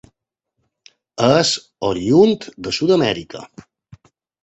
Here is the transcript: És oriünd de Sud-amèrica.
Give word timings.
És 1.27 1.53
oriünd 1.91 2.51
de 2.65 2.77
Sud-amèrica. 2.81 3.49